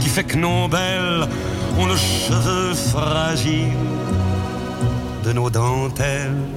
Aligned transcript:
qui 0.00 0.08
fait 0.08 0.24
que 0.24 0.36
nos 0.36 0.68
belles 0.68 1.26
ont 1.78 1.86
le 1.86 1.96
cheveu 1.96 2.74
fragile 2.74 3.76
de 5.24 5.32
nos 5.32 5.50
dentelles, 5.50 6.48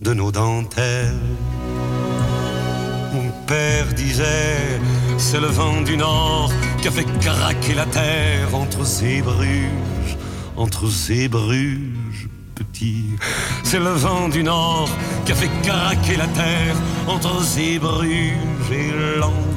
de 0.00 0.14
nos 0.14 0.32
dentelles. 0.32 1.36
Mon 3.12 3.30
père 3.46 3.86
disait, 3.94 4.80
c'est 5.18 5.40
le 5.40 5.48
vent 5.48 5.82
du 5.82 5.96
nord 5.96 6.50
qui 6.80 6.88
a 6.88 6.90
fait 6.90 7.06
craquer 7.20 7.74
la 7.74 7.86
terre 7.86 8.54
entre 8.54 8.84
Zébruges, 8.84 10.16
entre 10.56 10.86
Zébruges, 10.86 12.28
petit. 12.54 13.04
C'est 13.62 13.80
le 13.80 13.90
vent 13.90 14.28
du 14.28 14.42
nord 14.42 14.88
qui 15.24 15.32
a 15.32 15.34
fait 15.34 15.50
craquer 15.62 16.16
la 16.16 16.26
terre 16.28 16.76
entre 17.06 17.42
Zébruges 17.42 18.70
et 18.72 19.18
l'Angleterre. 19.18 19.53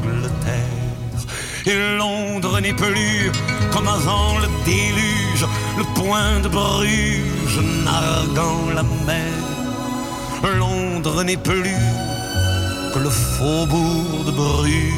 Et 1.70 1.98
Londres 1.98 2.62
n'est 2.62 2.74
plus 2.74 3.30
comme 3.74 3.88
avant 3.90 4.38
le 4.40 4.48
déluge, 4.64 5.46
le 5.78 5.84
point 6.00 6.40
de 6.40 6.48
Bruges 6.48 7.60
narguant 7.84 8.72
la 8.74 8.84
mer. 8.84 9.34
Londres 10.60 11.24
n'est 11.24 11.36
plus 11.36 11.76
que 12.94 13.00
le 13.00 13.10
faubourg 13.10 14.24
de 14.26 14.32
Bruges, 14.32 14.94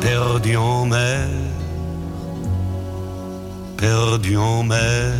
perdu 0.00 0.56
en 0.56 0.86
mer, 0.86 1.28
perdu 3.76 4.36
en 4.36 4.64
mer. 4.64 5.14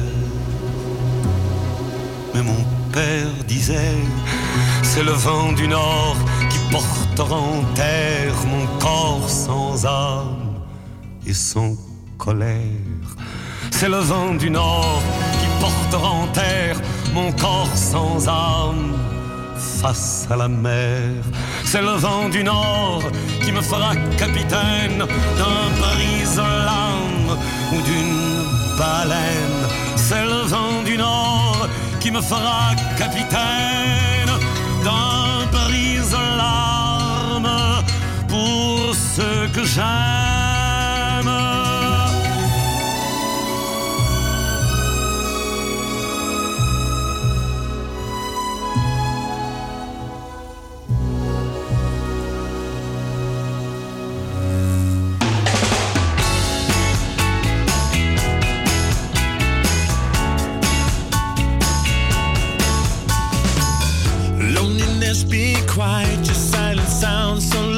Mais 2.34 2.42
mon 2.42 2.64
père 2.90 3.32
disait, 3.46 3.96
c'est 4.82 5.04
le 5.04 5.12
vent 5.12 5.52
du 5.52 5.68
nord 5.68 6.16
portera 6.72 7.37
en 7.37 7.62
terre 7.75 8.34
mon 8.47 8.66
corps 8.78 9.28
sans 9.28 9.84
âme 9.84 10.55
et 11.27 11.34
sans 11.34 11.77
colère. 12.16 13.09
C'est 13.71 13.91
le 13.91 13.99
vent 13.99 14.34
du 14.34 14.49
nord 14.50 15.03
qui 15.38 15.49
portera 15.60 16.10
en 16.10 16.27
terre 16.28 16.81
mon 17.12 17.31
corps 17.33 17.77
sans 17.77 18.27
âme 18.27 18.97
face 19.81 20.27
à 20.31 20.37
la 20.37 20.48
mer. 20.48 21.10
C'est 21.65 21.83
le 21.83 21.97
vent 22.04 22.28
du 22.30 22.42
nord 22.42 23.03
qui 23.42 23.53
me 23.53 23.60
fera 23.60 23.95
capitaine 24.16 24.98
d'un 25.39 25.65
brise-lame 25.83 27.28
ou 27.75 27.78
d'une 27.89 28.78
baleine. 28.78 29.63
C'est 29.97 30.25
le 30.25 30.42
vent 30.47 30.83
du 30.86 30.97
nord 30.97 31.68
qui 32.01 32.10
me 32.10 32.21
fera 32.21 32.71
capitaine 32.97 34.33
d'un 34.84 35.41
ceux 39.14 39.47
que 39.53 39.64
j'aime. 39.64 39.82
Loneliness, 64.54 65.24
be 65.24 65.56
quiet. 65.66 66.24
Your 66.24 66.34
silence 66.34 67.00
sounds 67.00 67.50
so 67.50 67.72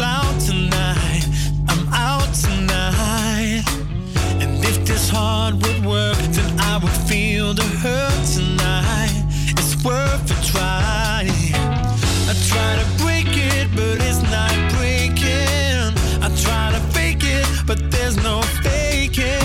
heart 5.24 5.54
would 5.62 5.80
work, 5.86 6.18
then 6.36 6.50
I 6.70 6.74
would 6.82 6.98
feel 7.10 7.54
the 7.54 7.68
hurt 7.82 8.20
tonight. 8.36 9.16
It's 9.58 9.74
worth 9.84 10.26
a 10.36 10.38
try. 10.50 11.22
I 12.30 12.34
try 12.50 12.70
to 12.80 12.86
break 13.02 13.30
it, 13.54 13.66
but 13.78 13.96
it's 14.08 14.22
not 14.36 14.54
breaking. 14.76 15.86
I 16.26 16.28
try 16.44 16.64
to 16.76 16.80
fake 16.94 17.24
it, 17.38 17.46
but 17.68 17.78
there's 17.92 18.16
no 18.28 18.36
faking. 18.64 19.43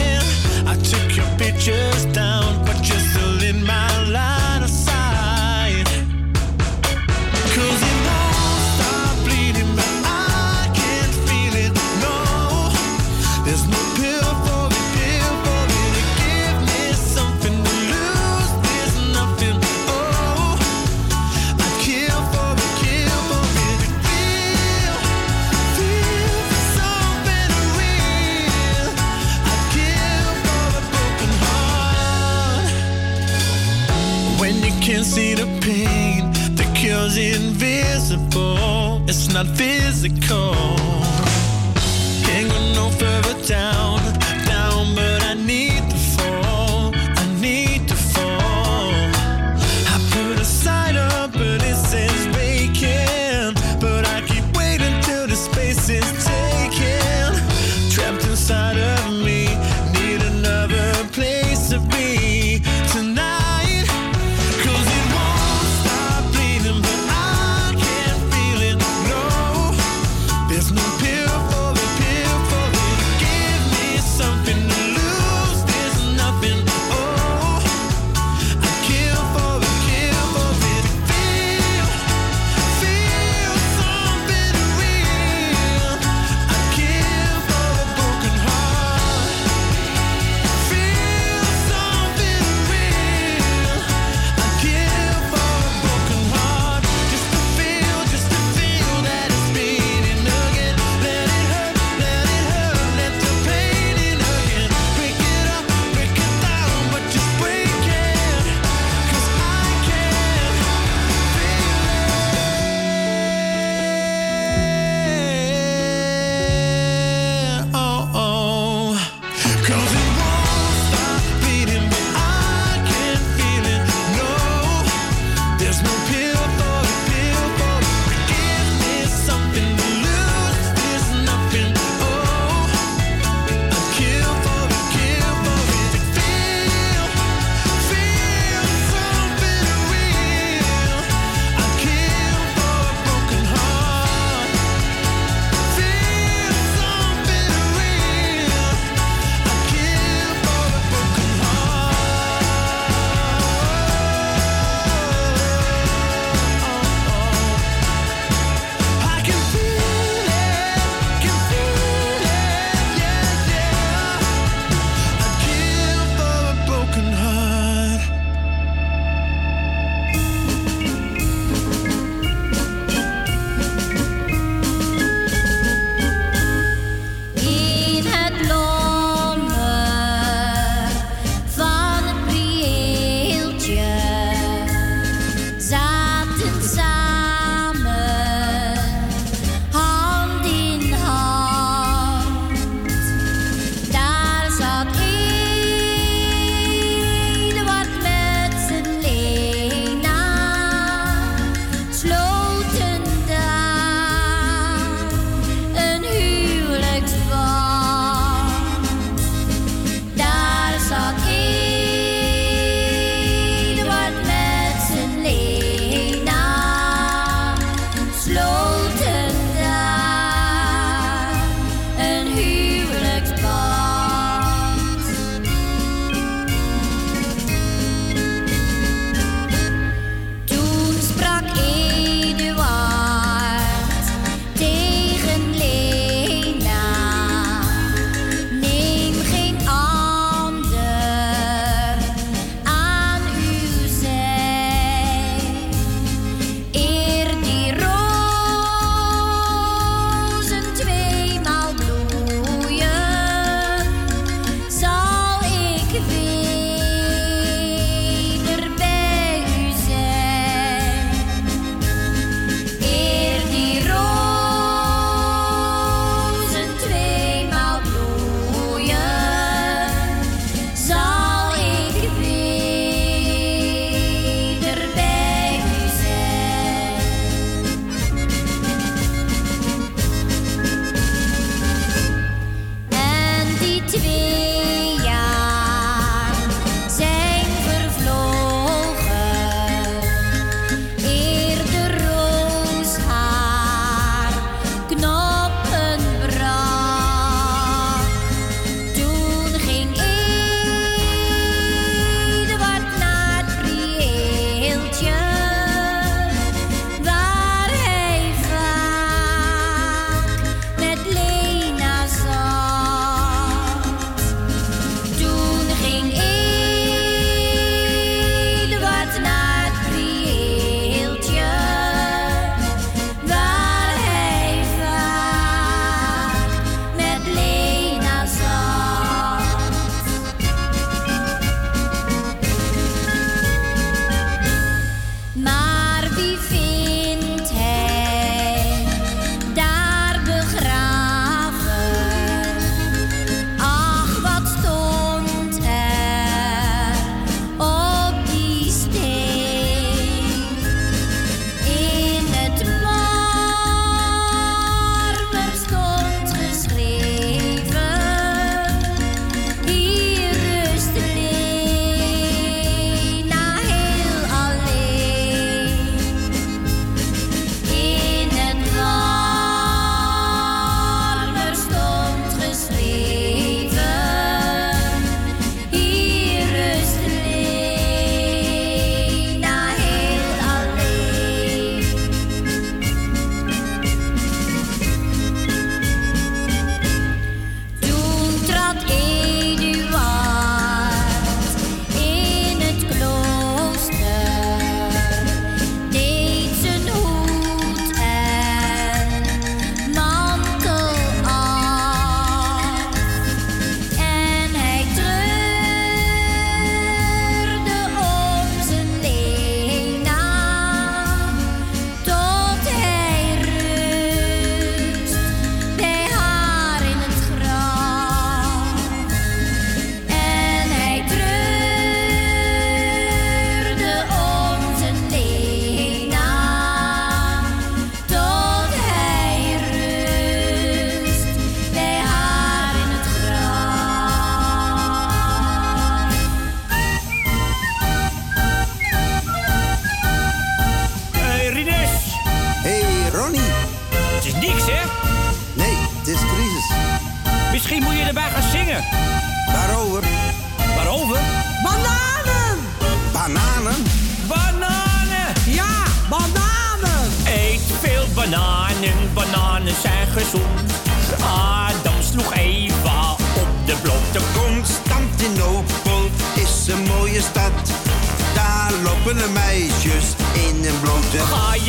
it 40.05 40.21
comes. 40.21 40.68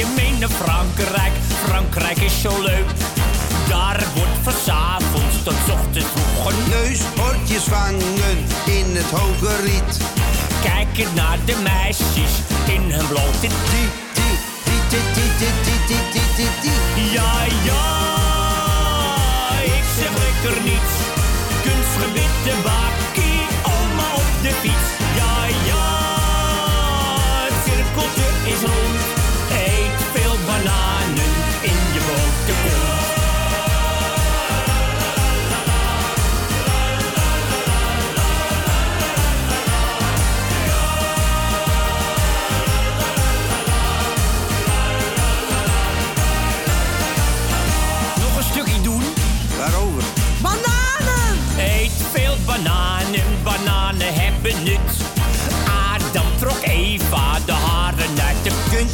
Je 0.01 0.07
mee 0.17 0.39
naar 0.39 0.49
Frankrijk, 0.49 1.33
Frankrijk 1.67 2.21
is 2.21 2.41
zo 2.41 2.63
leuk. 2.63 2.89
Daar 3.69 4.01
wordt 4.15 4.39
van 4.43 4.53
's 4.53 4.69
avonds 4.69 5.37
tot 5.45 5.55
ochtends 5.77 6.07
vroeg 6.15 6.53
Neushoortjes 6.69 7.63
vangen 7.63 8.39
in 8.79 8.89
het 8.99 9.11
hoge 9.19 9.53
riet. 9.67 9.93
Kijken 10.63 11.15
naar 11.15 11.39
de 11.45 11.57
meisjes 11.63 12.33
in 12.75 12.83
hun 12.93 13.07
blote 13.07 13.41
Die, 13.41 13.89
die, 14.17 14.35
die, 14.91 15.05
die, 15.17 15.31
die, 15.39 15.55
die, 15.65 15.81
die, 15.89 16.03
die, 16.13 16.49
die, 16.63 16.79
die. 16.95 17.11
Ja, 17.17 17.33
ja, 17.69 17.87
ik 19.79 19.87
zeg 19.99 20.13
lekker 20.25 20.57
niets. 20.69 20.95
Kunstgebied 21.65 22.35
de 22.45 22.55
bakkie, 22.65 22.90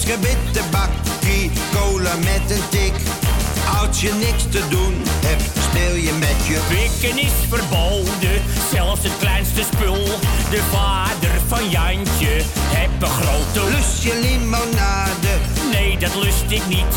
Kunstgebied 0.07 0.55
de 0.55 0.63
bakkie, 0.71 1.51
cola 1.75 2.15
met 2.15 2.51
een 2.51 2.69
tik. 2.71 2.93
Als 3.81 4.01
je 4.01 4.13
niks 4.13 4.43
te 4.51 4.63
doen 4.69 4.95
hebt, 5.27 5.43
speel 5.69 5.95
je 5.95 6.13
met 6.13 6.47
je... 6.47 6.59
Pikken 6.69 7.19
is 7.19 7.33
verboden, 7.49 8.43
zelfs 8.73 9.03
het 9.03 9.17
kleinste 9.19 9.63
spul. 9.73 10.05
De 10.51 10.63
vader 10.71 11.35
van 11.47 11.71
Jantje 11.71 12.43
heb 12.79 13.03
een 13.03 13.09
grote 13.09 13.71
lust. 13.71 14.05
Lusje 14.05 14.21
limonade, 14.21 15.33
Nee, 15.73 15.99
dat 15.99 16.15
lust 16.15 16.51
ik 16.51 16.67
niet. 16.69 16.95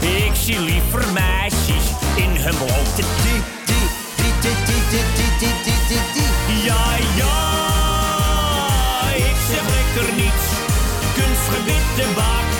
Ik 0.00 0.34
zie 0.44 0.60
liever 0.60 1.04
meisjes 1.12 1.86
in 2.14 2.30
hun 2.44 2.56
blote 2.56 3.02
die, 3.22 3.40
die, 3.68 3.86
die, 4.16 4.32
die, 4.40 4.56
die, 4.66 4.82
die, 4.90 5.04
die, 5.38 5.54
die, 5.64 5.78
die, 5.88 6.00
die, 6.12 6.28
die. 6.46 6.64
Ja, 6.64 6.91
witte 11.64 12.06
baak. 12.16 12.51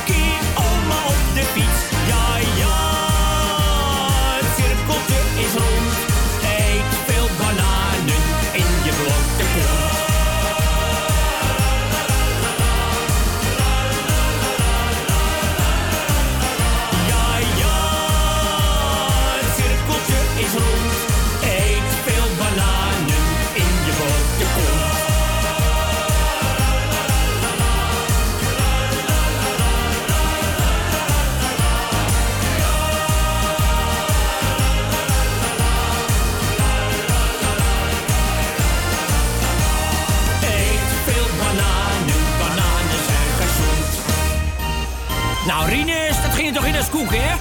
Toch 46.53 46.65
in 46.65 46.77
als 46.77 46.91
koek, 46.91 47.15
hè? 47.15 47.35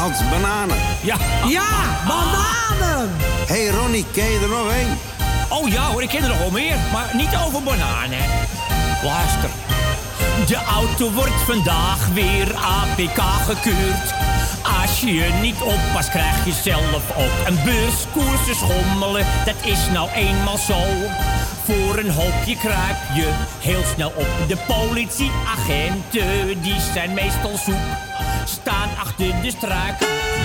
Als 0.00 0.28
bananen. 0.30 0.76
Ja. 1.00 1.16
Ja, 1.48 1.98
bananen! 2.06 3.10
Hé 3.46 3.64
hey 3.64 3.68
Ronnie, 3.68 4.06
ken 4.12 4.30
je 4.30 4.38
er 4.42 4.48
nog 4.48 4.72
één? 4.72 4.98
Oh 5.48 5.68
ja 5.68 5.86
hoor, 5.86 6.02
ik 6.02 6.08
ken 6.08 6.22
er 6.22 6.28
nog 6.28 6.38
wel 6.38 6.50
meer, 6.50 6.76
maar 6.92 7.10
niet 7.14 7.36
over 7.46 7.62
bananen. 7.62 8.18
Luister. 9.02 9.50
De 10.46 10.56
auto 10.56 11.10
wordt 11.10 11.42
vandaag 11.46 12.08
weer 12.08 12.54
APK 12.54 13.20
gekeurd. 13.46 14.14
Als 14.80 15.00
je 15.00 15.14
je 15.14 15.32
niet 15.40 15.60
oppast, 15.60 16.10
krijg 16.10 16.44
je 16.44 16.52
zelf 16.52 17.16
ook 17.16 17.46
een 17.46 17.58
beurs. 17.64 18.06
Koersen 18.12 18.54
schommelen, 18.54 19.26
dat 19.44 19.56
is 19.64 19.78
nou 19.92 20.10
eenmaal 20.10 20.58
zo. 20.58 20.80
Voor 21.64 21.98
een 21.98 22.10
hoopje 22.10 22.56
kruip 22.56 22.96
je 23.14 23.30
heel 23.60 23.82
snel 23.94 24.12
op. 24.16 24.48
De 24.48 24.56
politieagenten, 24.66 26.62
die 26.62 26.80
zijn 26.92 27.14
meestal 27.14 27.56
zoek. 27.56 28.10
Staan 28.44 28.88
achter 28.98 29.42
de 29.42 29.50
struiken. 29.50 30.41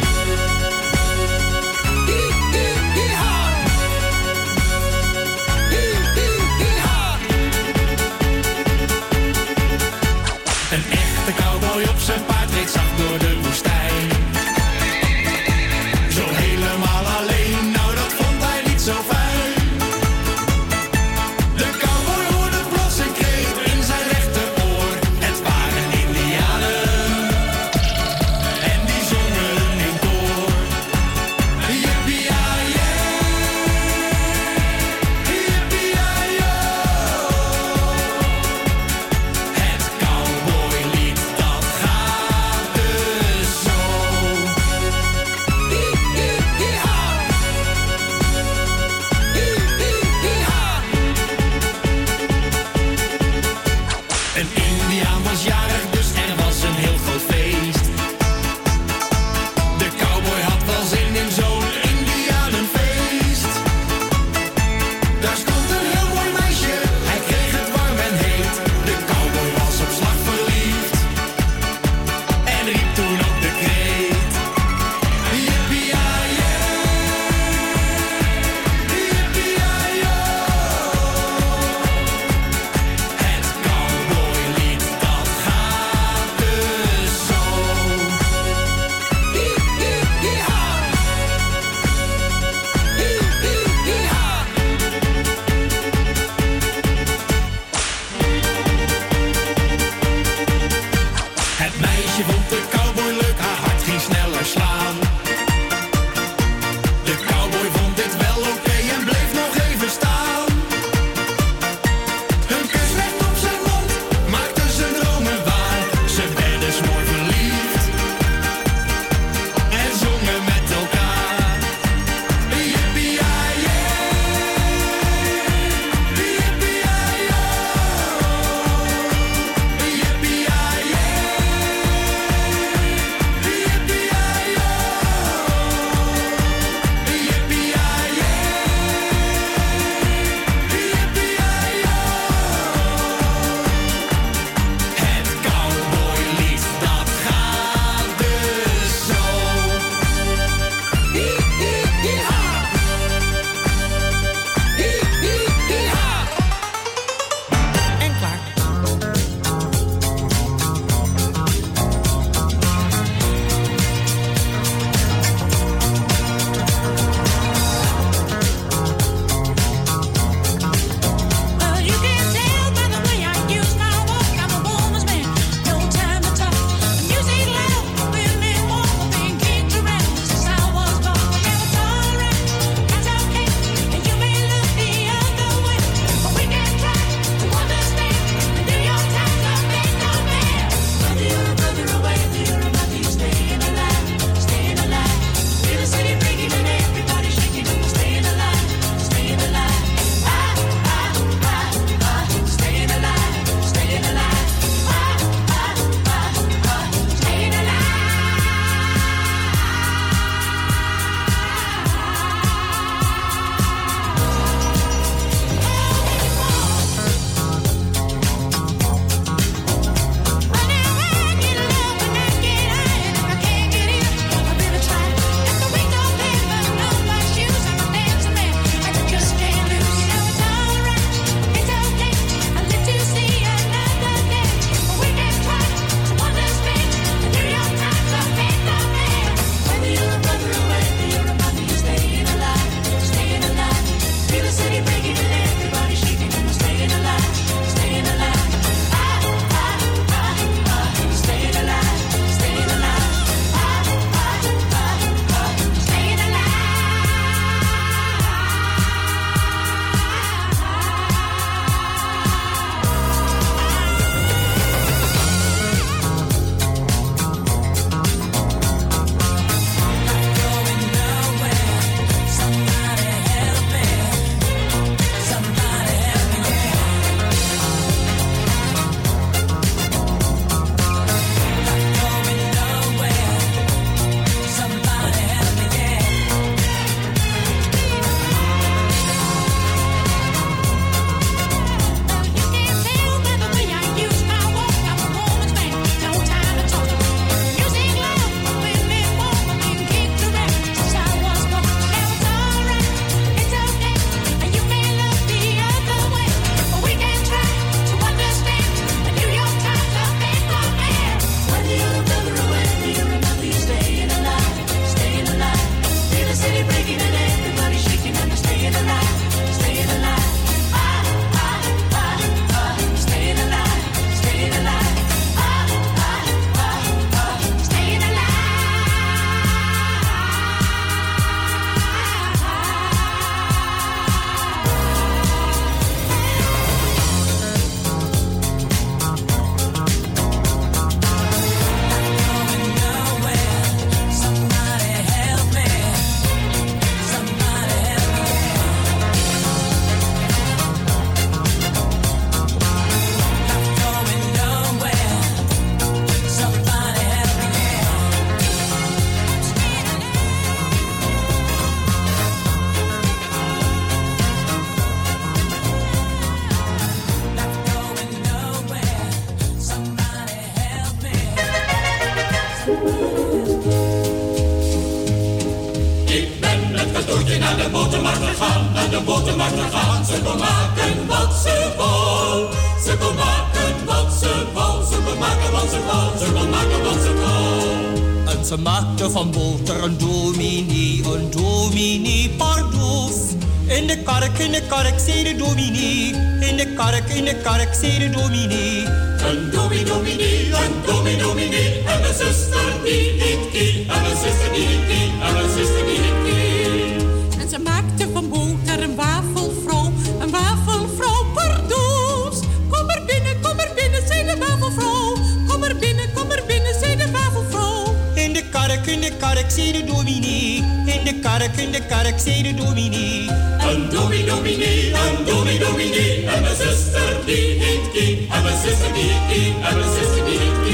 Kark, 394.68 395.00
in 395.00 395.00
de 395.00 395.00
kark, 395.00 395.00
zei 395.00 395.24
de 395.24 395.36
dominee. 395.36 396.14
In 396.40 396.58
de 396.58 396.74
kark, 396.76 397.10
in 397.10 397.26
de 397.26 397.36
kark, 397.44 397.74
zei 397.74 398.00
de 398.00 398.10
dominee. 398.10 398.86
Een 398.86 399.50
dominee, 399.52 399.84
dominee, 399.86 400.46
een 400.54 400.74
dominee, 400.86 401.18
dominee. 401.18 401.84
En 401.86 402.00
mijn 402.02 402.14
zuster 402.14 402.74
die 402.84 403.14
niet 403.14 403.50
kie. 403.52 403.86
En 403.90 404.02
mijn 404.02 404.18
zuster 404.24 404.52
die 404.54 404.68
niet 404.68 404.86
kie. 404.88 405.12
En 405.26 405.34
mijn 405.34 405.50
zuster 405.56 405.86
die 405.86 406.00
niet 406.00 406.20
kie. 406.24 407.40
En 407.42 407.50
ze 407.50 407.60
maakte 407.60 408.08
van 408.14 408.30
boter 408.30 408.84
een 408.84 408.96
wafelvrouw, 408.96 409.92
een 410.20 410.32
wafelvrouw 410.32 411.26
pardoes. 411.34 412.40
Kom 412.70 412.90
er 412.90 413.02
binnen, 413.06 413.36
kom 413.42 413.60
er 413.60 413.72
binnen, 413.76 414.02
zei 414.08 414.26
de 414.26 414.38
wafelvrouw. 414.38 415.14
Kom 415.48 415.64
er 415.64 415.76
binnen, 415.76 416.14
kom 416.14 416.32
er 416.32 416.44
binnen, 416.48 416.74
zei 416.82 416.96
de 416.96 417.12
wafelvrouw. 417.12 417.96
In 418.14 418.34
de 418.34 418.44
kark, 418.52 418.86
in 418.86 419.02
de 419.02 419.12
kark, 419.20 419.52
zei 419.52 419.72
de 419.72 419.84
dominee. 419.84 420.56
In 420.86 421.04
de 421.04 421.20
kark, 421.22 421.56
in 421.58 421.72
de 421.72 421.82
kark, 421.90 422.20
zei 422.20 422.44
de 422.44 422.54
dominee. 422.54 423.30
Een 423.68 423.90
dominee, 423.90 424.26
dominee, 424.26 424.92
een 424.94 425.26
dominee, 425.26 425.60
dominee. 425.60 426.26
En 426.26 426.42
mijn 426.42 426.56
zuster 426.56 427.26
die 427.26 427.56
niet 427.56 427.92
kie. 427.94 428.28
En 428.32 428.44
mijn 428.44 428.58
zuster 428.58 428.94
die 428.94 429.04
niet 429.04 429.28
kie. 429.32 429.54
En 429.64 429.78
mijn 429.78 429.90
zuster 430.00 430.26
die. 430.26 430.67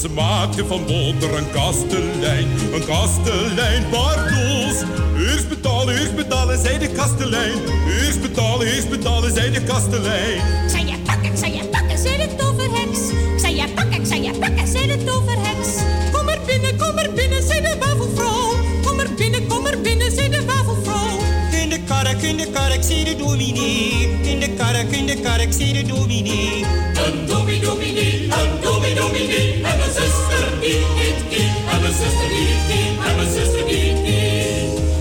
Ze 0.00 0.08
maakte 0.08 0.66
van 0.66 0.86
boter 0.86 1.34
een 1.36 1.50
kastelein, 1.50 2.48
een 2.72 2.84
kastelein 2.86 3.88
pardoes. 3.90 4.76
Eerst 5.16 5.48
betalen, 5.48 5.98
eerst 5.98 6.16
betalen, 6.16 6.58
zei 6.58 6.78
de 6.78 6.88
kastelein. 6.88 7.58
Eerst 7.88 8.20
betalen, 8.20 8.66
eerst 8.66 8.90
betalen, 8.90 9.32
zei 9.34 9.50
de 9.50 9.62
kastelein. 9.62 10.36
Ik 10.36 10.70
zei 10.70 10.86
je 10.86 10.96
pakken, 11.04 11.32
ik 11.32 11.38
zei 11.38 11.54
je 11.54 11.64
pakken, 11.64 11.98
zei 11.98 12.16
de 12.16 12.34
toverheks. 12.36 12.98
Ik 13.34 13.38
zei 13.38 13.56
je 13.56 13.68
pakken, 13.74 14.00
ik 14.00 14.06
zei 14.06 14.22
je 14.22 14.32
pakken, 14.32 14.66
zei 14.66 14.86
de 14.86 15.04
toverheks. 15.04 15.68
Kom 16.12 16.28
er 16.28 16.38
binnen, 16.46 16.76
kom 16.76 16.98
er 16.98 17.12
binnen, 17.12 17.42
zei 17.42 17.60
de 17.60 17.76
wafelvrouw. 17.80 18.52
Kom 18.84 19.00
er 19.00 19.14
binnen, 19.16 19.46
kom 19.46 19.66
er 19.66 19.80
binnen, 19.80 20.12
zei 20.12 20.28
de 20.28 20.44
wafelvrouw. 20.44 21.18
In 21.62 21.68
de 21.68 21.80
kark, 21.84 22.22
in 22.22 22.36
de 22.36 22.50
kark, 22.52 22.82
zei 22.82 23.04
de 23.04 23.16
dominee. 23.16 24.18
In 24.22 24.40
de 24.40 24.48
kark, 24.56 24.90
in 24.90 25.06
de 25.06 25.20
kark, 25.20 25.52
zei 25.52 25.72
de 25.72 25.86
dominee. 25.86 26.64
Een 27.04 27.26
dominee, 27.26 27.60
dominee, 27.60 27.99
zuster. 32.00 32.30
En 33.08 33.16
mijn 33.16 33.30
zuster. 33.32 33.64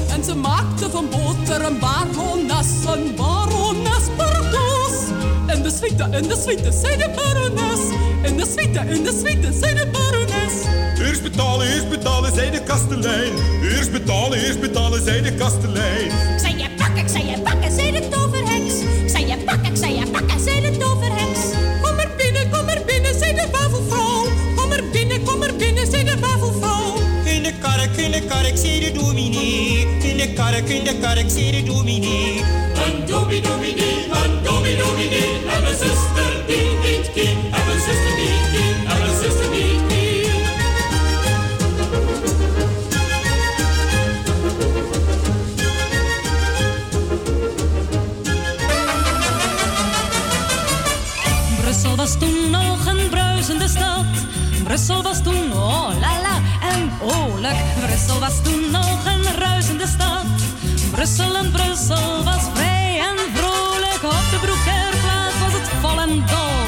En 0.09 0.23
ze 0.23 0.35
maakte 0.35 0.89
van 0.89 1.09
boter 1.09 1.65
een 1.65 1.79
barones, 1.79 2.67
een 2.95 3.15
barones 3.15 4.05
pardoes. 4.17 4.97
En 5.47 5.63
de 5.63 5.71
suite, 5.71 6.03
en 6.03 6.23
de 6.23 6.41
suite, 6.45 6.71
zei 6.71 6.97
de 6.97 7.09
barones. 7.15 7.79
En 8.21 8.37
de 8.37 8.45
suite, 8.55 8.79
en 8.79 9.03
de 9.03 9.21
suite, 9.23 9.53
zei 9.59 9.75
de 9.75 9.87
barones. 9.91 10.53
Eerst 11.07 11.23
betalen, 11.23 11.67
eerst 11.67 11.89
betalen, 11.89 12.33
zei 12.33 12.51
de 12.51 12.63
kastelein. 12.63 13.33
Eerst 13.61 13.91
betalen, 13.91 14.39
eerst 14.39 14.59
betalen, 14.59 15.03
zei 15.03 15.21
de 15.21 15.33
kastelein. 15.33 16.05
Ik 16.05 16.39
zei 16.39 16.78
in 27.99 28.11
de 28.11 28.21
kark, 28.25 28.57
zei 28.57 28.79
de 28.79 28.91
dominee. 28.91 29.87
In 30.01 30.17
de 30.17 30.33
kark, 30.33 30.69
in 30.69 30.83
de 30.83 30.97
kark, 31.01 31.29
zei 31.29 31.51
de 31.51 31.63
dominee. 31.63 32.41
Een 32.85 33.05
dominee, 33.05 33.41
dominee, 33.41 34.05
een 34.11 34.43
dominee, 34.43 34.77
dominee. 34.77 35.29
En 35.53 35.61
mijn 35.63 35.75
zuster 35.75 36.43
die 36.47 36.69
niet 36.83 37.11
kie. 37.13 37.29
En 37.29 37.65
mijn 37.65 37.79
zuster 37.79 38.15
die 38.15 38.29
niet 38.29 38.49
kie. 38.51 38.73
En 38.87 38.99
mijn 38.99 39.17
zuster 39.21 39.51
die 39.51 39.63
niet 39.63 39.87
kie. 39.87 40.27
Brussel 51.61 51.95
was 51.95 52.17
toen 52.19 52.49
nog 52.49 52.85
een 52.85 53.09
bruisende 53.09 53.67
stad. 53.67 54.05
Brussel 54.63 55.01
was 55.01 55.23
toen, 55.23 55.53
oh 55.53 55.89
la 55.99 56.21
la 56.21 56.41
en 56.73 56.91
oorlijk. 57.01 57.55
Brussel 58.09 58.27
was 58.27 58.43
toen 58.43 58.71
nog 58.71 59.05
een 59.05 59.39
ruisende 59.39 59.87
stad. 59.87 60.25
Brussel 60.91 61.35
en 61.35 61.51
Brussel 61.51 62.23
was 62.23 62.43
vrij 62.53 62.99
en 62.99 63.17
vrolijk. 63.35 64.03
Op 64.03 64.25
de 64.31 64.37
Broekerplaats 64.41 65.39
was 65.39 65.53
het 65.53 65.69
vol 65.81 65.99
en 65.99 66.09
dol. 66.09 66.67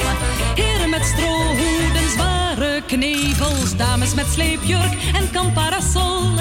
Heren 0.56 0.90
met 0.90 1.06
strohoeden, 1.06 2.10
zware 2.16 2.82
knevels. 2.88 3.76
Dames 3.76 4.14
met 4.14 4.26
sleepjurk 4.32 4.94
en 5.14 5.32
kamparasol. 5.32 6.36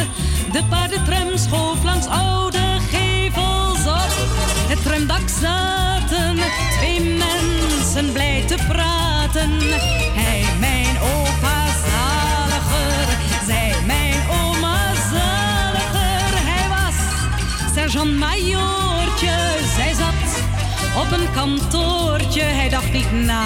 De 0.53 0.63
paardentram 0.69 1.37
schoof 1.37 1.85
langs 1.85 2.07
oude 2.07 2.79
gevels 2.91 3.87
op. 3.87 4.13
Het 4.69 4.83
tramdak 4.83 5.29
zaten 5.41 6.39
twee 6.79 7.01
mensen 7.01 8.13
blij 8.13 8.45
te 8.47 8.57
praten. 8.69 9.51
Hij, 10.15 10.45
mijn 10.59 10.99
opa 10.99 11.30
sergeant-majoortje, 17.81 19.37
zij 19.77 19.95
zat 19.95 20.43
op 21.03 21.13
een 21.13 21.33
kantoortje. 21.33 22.43
Hij 22.43 22.69
dacht 22.69 22.93
niet 22.93 23.13
na, 23.13 23.45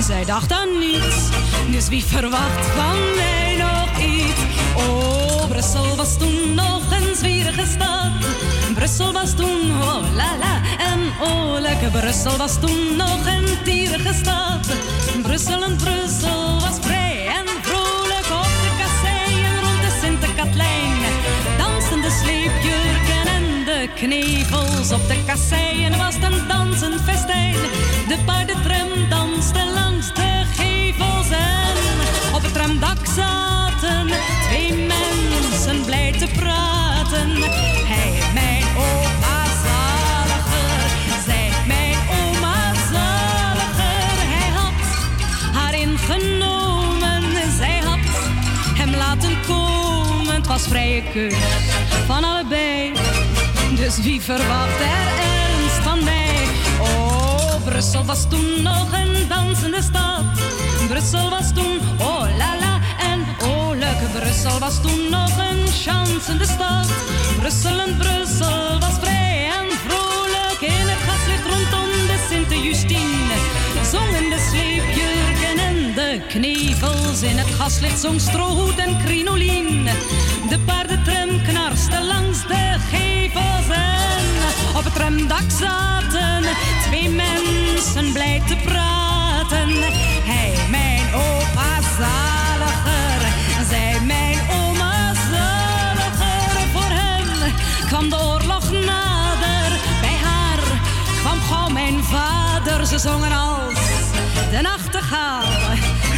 zij 0.00 0.24
dacht 0.24 0.52
aan 0.52 0.78
niets. 0.78 1.28
Dus 1.70 1.88
wie 1.88 2.04
verwacht 2.04 2.66
van 2.66 2.96
mij 3.16 3.56
nog 3.56 3.98
iets? 3.98 4.40
Oh, 4.76 5.48
Brussel 5.48 5.96
was 5.96 6.18
toen 6.18 6.54
nog 6.54 6.82
een 6.90 7.16
zwierige 7.16 7.66
stad. 7.66 8.12
Brussel 8.74 9.12
was 9.12 9.34
toen, 9.34 9.82
oh 9.82 10.14
la 10.14 10.36
la, 10.38 10.60
en 10.78 11.00
oh 11.20 11.60
lekker. 11.60 11.90
Brussel 11.90 12.36
was 12.36 12.60
toen 12.60 12.96
nog 12.96 13.26
een 13.26 13.62
tierige 13.64 14.14
stad. 14.14 14.66
Brussel 15.22 15.62
en 15.62 15.76
Brussel 15.76 16.60
was 16.60 16.78
vrij 16.80 17.03
knevels 23.94 24.92
op 24.92 25.08
de 25.08 25.24
kasseien 25.26 25.98
was 25.98 26.14
een 26.14 26.48
dansend 26.48 27.00
festijn. 27.00 27.54
De 28.08 28.18
paardentram 28.26 29.08
danste 29.08 29.70
langs 29.74 30.14
de 30.14 30.42
gevels 30.56 31.30
en 31.30 32.34
op 32.34 32.42
het 32.42 32.52
tramdak 32.52 33.06
zaten 33.16 34.06
twee 34.48 34.72
mensen 34.72 35.84
blij 35.84 36.12
te 36.12 36.26
praten. 36.26 37.30
Hij, 37.86 38.12
mijn 38.34 38.64
opa 38.76 39.44
zaliger, 39.64 40.90
zij, 41.26 41.50
mijn 41.66 41.96
oma 42.10 42.74
zaliger. 42.92 44.16
Hij 44.34 44.50
had 44.54 44.80
haar 45.52 45.74
ingenomen, 45.74 47.22
zij 47.56 47.78
had 47.84 47.98
hem 48.74 48.94
laten 48.94 49.36
komen. 49.46 50.34
Het 50.34 50.46
was 50.46 50.62
vrije 50.62 51.02
keus 51.12 51.34
van 52.06 52.24
allebei. 52.24 52.92
Dus 53.84 53.98
wie 53.98 54.20
verwacht 54.20 54.80
er 54.80 55.08
ernst 55.18 55.82
van 55.82 56.04
mij? 56.04 56.46
Oh, 56.80 57.64
Brussel 57.64 58.04
was 58.04 58.28
toen 58.28 58.62
nog 58.62 58.92
een 58.92 59.28
dansende 59.28 59.82
stad. 59.82 60.24
Brussel 60.88 61.30
was 61.30 61.52
toen, 61.54 61.78
oh 61.98 62.26
la 62.38 62.56
la 62.60 62.80
en 62.98 63.20
oh 63.42 63.70
leuk. 63.70 64.20
Brussel 64.20 64.58
was 64.58 64.82
toen 64.82 65.10
nog 65.10 65.38
een 65.38 65.66
chansende 65.66 66.44
stad. 66.44 66.86
Brussel 67.38 67.80
en 67.80 67.96
Brussel 67.96 68.78
was 68.78 68.94
vrij 69.00 69.50
en 69.58 69.76
vrolijk 69.86 70.60
in 70.60 70.86
het 70.88 71.02
gaslicht 71.06 71.44
rondom 71.44 71.90
de 72.06 72.26
Sint-Justine. 72.28 73.34
Zongen 73.90 74.30
de 74.30 74.48
sleepjurken 74.50 75.58
en 75.58 75.94
de 75.94 76.20
knevels 76.28 77.22
in 77.22 77.36
het 77.36 77.54
gaslicht 77.58 78.00
zong 78.00 78.20
strohoed 78.20 78.78
en 78.78 78.98
crinolien. 79.04 79.84
De 80.48 80.58
paardentram 80.58 81.42
knarste 81.42 82.02
langs 82.02 82.46
de 82.46 82.76
gevels 82.90 82.92
en 82.92 83.03
op 84.74 84.84
het 84.84 84.94
tramdak 84.94 85.50
zaten 85.58 86.44
twee 86.82 87.08
mensen 87.10 88.12
blij 88.12 88.42
te 88.46 88.56
praten. 88.64 89.68
Hij, 90.24 90.54
mijn 90.70 91.14
opa 91.14 91.80
zaliger, 91.98 93.32
zij, 93.68 94.00
mijn 94.00 94.38
oma 94.50 95.14
zaliger. 95.14 96.68
Voor 96.72 96.90
hem 96.90 97.54
kwam 97.86 98.10
de 98.10 98.16
oorlog 98.16 98.70
nader, 98.70 99.78
bij 100.00 100.16
haar 100.24 100.58
kwam 101.20 101.40
gauw 101.40 101.68
mijn 101.68 102.04
vader. 102.04 102.86
Ze 102.86 102.98
zongen 102.98 103.32
als 103.32 103.74
de 104.50 104.60
nachtegaal. 104.62 105.42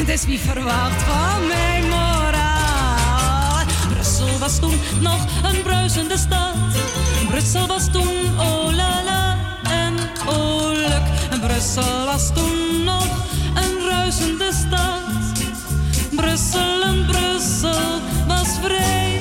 Dus 0.07 0.25
wie 0.25 0.39
verwacht 0.39 1.03
van 1.03 1.47
mijn 1.47 1.89
moraal? 1.89 3.65
Brussel 3.89 4.39
was 4.39 4.59
toen 4.59 4.81
nog 5.01 5.27
een 5.43 5.63
bruisende 5.63 6.19
stad. 6.19 6.66
Brussel 7.29 7.67
was 7.67 7.91
toen 7.93 8.39
oh 8.39 8.73
la 8.73 9.03
la 9.05 9.37
en 9.71 9.95
oh 10.27 10.71
luk. 10.73 11.41
Brussel 11.41 12.05
was 12.05 12.31
toen 12.35 12.85
nog 12.85 13.07
een 13.55 13.89
ruisende 13.89 14.51
stad. 14.53 15.01
Brussel 16.17 16.83
en 16.83 17.07
Brussel 17.07 18.01
was 18.27 18.49
vrij 18.63 19.16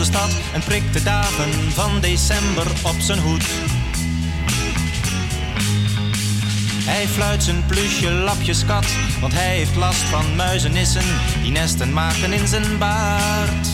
De 0.00 0.06
stad 0.06 0.30
en 0.52 0.60
prikt 0.60 0.92
de 0.92 1.02
dagen 1.02 1.52
van 1.72 2.00
december 2.00 2.66
op 2.82 2.94
zijn 2.98 3.18
hoed. 3.18 3.44
Hij 6.84 7.06
fluit 7.06 7.42
zijn 7.42 7.66
plusje 7.66 8.10
lapjes 8.10 8.64
kat, 8.64 8.86
want 9.20 9.32
hij 9.32 9.56
heeft 9.56 9.76
last 9.76 10.02
van 10.02 10.36
muizenissen 10.36 11.04
die 11.42 11.50
nesten 11.50 11.92
maken 11.92 12.32
in 12.32 12.46
zijn 12.46 12.78
baard. 12.78 13.66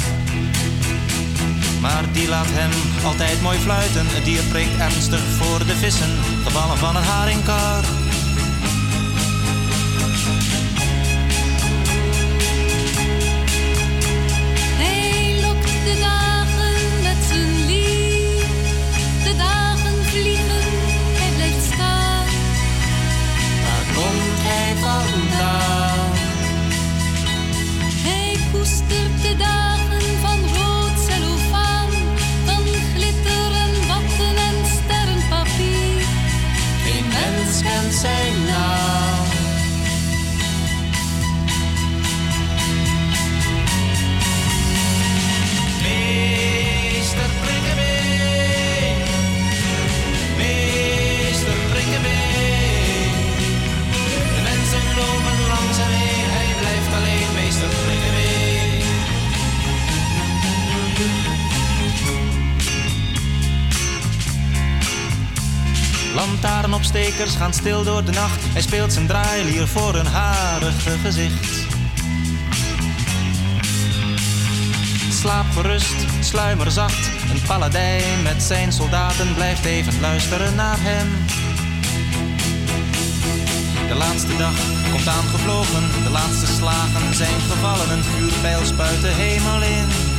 Maar 1.81 2.05
die 2.13 2.29
laat 2.29 2.51
hem 2.51 2.71
altijd 3.05 3.43
mooi 3.43 3.59
fluiten. 3.59 4.07
Het 4.09 4.25
dier 4.25 4.43
prikt 4.43 4.79
ernstig 4.79 5.21
voor 5.21 5.59
de 5.59 5.77
vissen, 5.77 6.11
gevallen 6.45 6.79
van 6.79 6.97
een 6.97 7.03
haringkar. 7.03 7.85
Lantaarnopstekers 67.17 67.37
gaan 67.37 67.53
stil 67.53 67.85
door 67.85 68.05
de 68.05 68.13
nacht. 68.13 68.41
Hij 68.53 68.63
speelt 68.63 68.93
zijn 68.93 69.07
draailier 69.07 69.67
voor 69.69 69.95
een 69.95 70.07
harige 70.07 70.99
gezicht. 70.99 71.67
Slaap 75.11 75.51
gerust, 75.53 75.95
sluimer 76.21 76.71
zacht. 76.71 77.11
Een 77.31 77.43
paladijn 77.47 78.23
met 78.23 78.43
zijn 78.43 78.73
soldaten 78.73 79.35
blijft 79.35 79.65
even 79.65 80.01
luisteren 80.01 80.55
naar 80.55 80.77
hem. 80.79 81.09
De 83.89 83.95
laatste 83.95 84.37
dag 84.37 84.57
komt 84.91 85.09
aangevlogen, 85.09 86.03
de 86.05 86.11
laatste 86.11 86.47
slagen 86.47 87.15
zijn 87.15 87.41
gevallen. 87.41 87.91
Een 87.91 88.05
vuurpijl 88.05 88.65
spuit 88.65 89.01
de 89.01 89.09
hemel 89.09 89.63
in. 89.63 90.16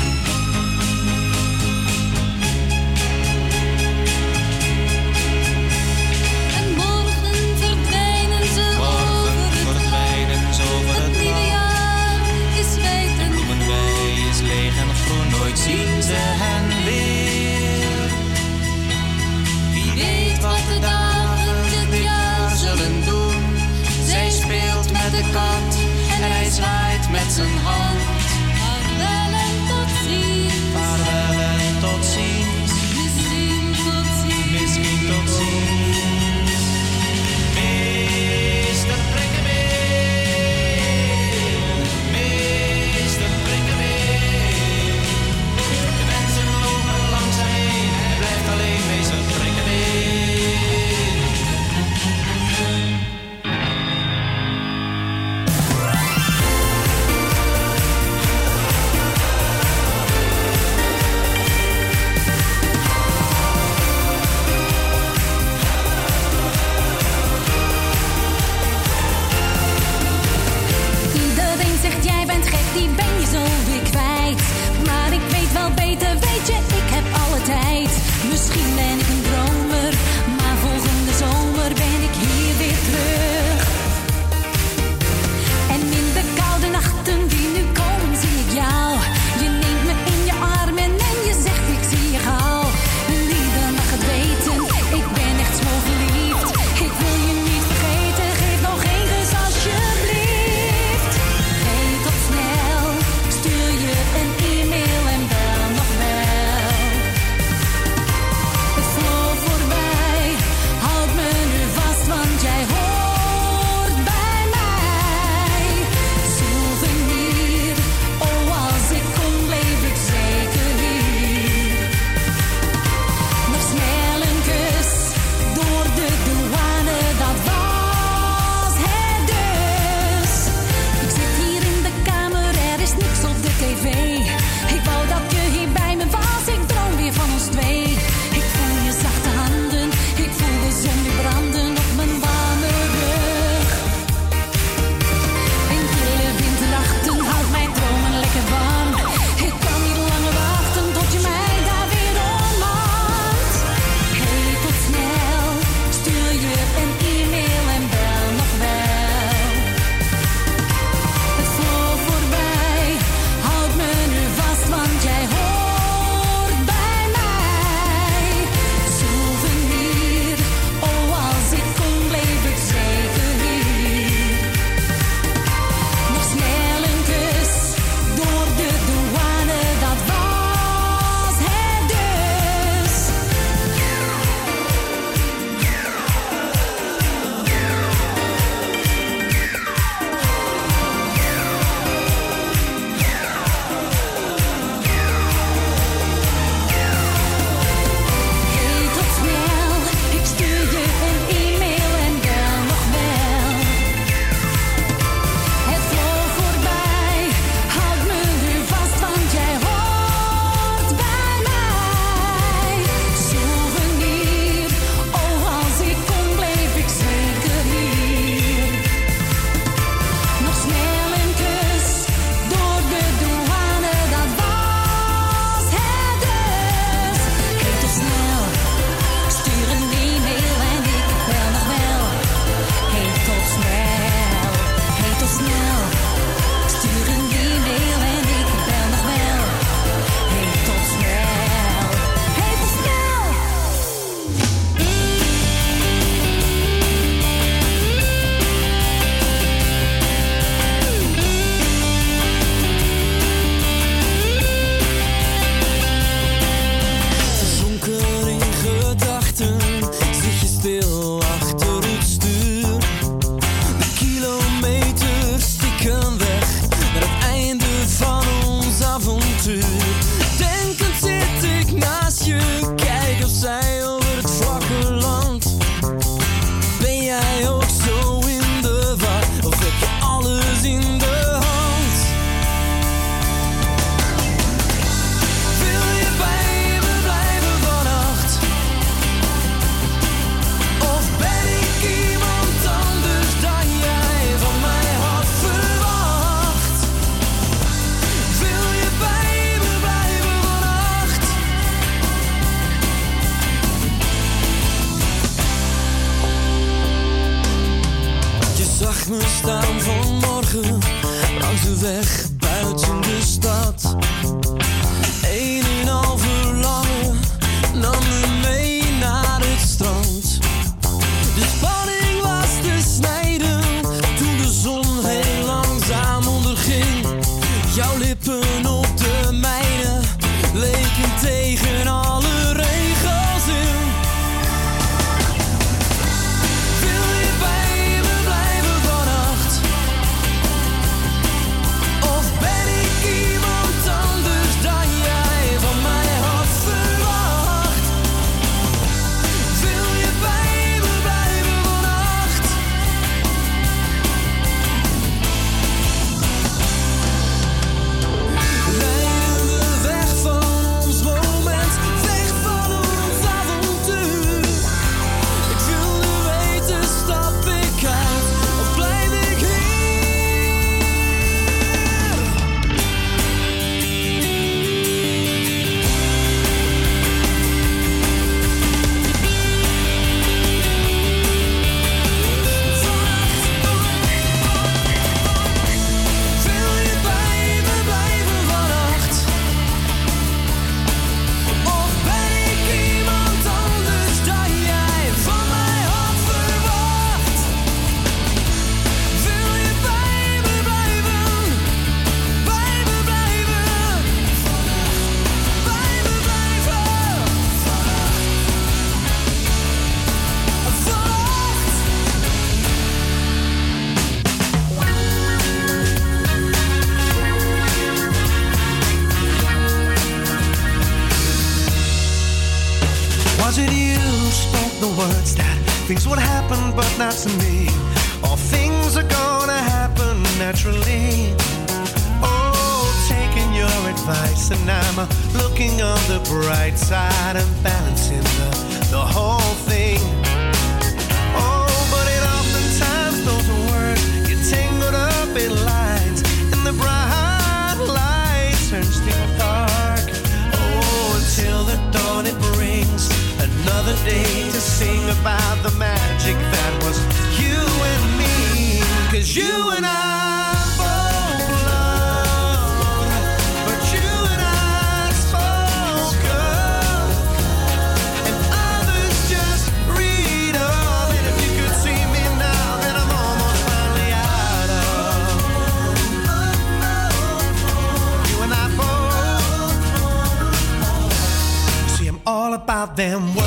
About 482.87 482.95
them 482.95 483.46